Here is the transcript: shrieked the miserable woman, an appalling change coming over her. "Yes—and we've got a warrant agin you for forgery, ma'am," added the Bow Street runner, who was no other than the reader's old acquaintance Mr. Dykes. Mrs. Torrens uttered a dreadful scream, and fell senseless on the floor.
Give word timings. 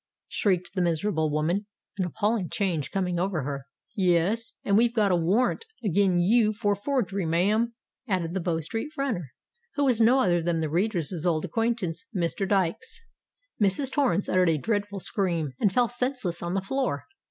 shrieked 0.29 0.73
the 0.73 0.81
miserable 0.81 1.29
woman, 1.29 1.67
an 1.99 2.05
appalling 2.05 2.49
change 2.49 2.89
coming 2.89 3.19
over 3.19 3.43
her. 3.43 3.67
"Yes—and 3.95 4.75
we've 4.75 4.95
got 4.95 5.11
a 5.11 5.15
warrant 5.15 5.63
agin 5.85 6.17
you 6.17 6.53
for 6.53 6.73
forgery, 6.75 7.27
ma'am," 7.27 7.75
added 8.07 8.33
the 8.33 8.39
Bow 8.41 8.59
Street 8.61 8.91
runner, 8.97 9.31
who 9.75 9.85
was 9.85 10.01
no 10.01 10.17
other 10.17 10.41
than 10.41 10.59
the 10.59 10.71
reader's 10.71 11.23
old 11.23 11.45
acquaintance 11.45 12.03
Mr. 12.15 12.49
Dykes. 12.49 12.99
Mrs. 13.61 13.91
Torrens 13.91 14.27
uttered 14.27 14.49
a 14.49 14.57
dreadful 14.57 14.99
scream, 14.99 15.51
and 15.59 15.71
fell 15.71 15.87
senseless 15.87 16.41
on 16.41 16.55
the 16.55 16.61
floor. 16.63 17.05